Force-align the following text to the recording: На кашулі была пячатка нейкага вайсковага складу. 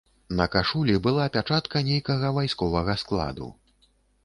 На 0.37 0.45
кашулі 0.53 0.95
была 1.07 1.27
пячатка 1.35 1.83
нейкага 1.91 2.33
вайсковага 2.39 2.99
складу. 3.05 3.53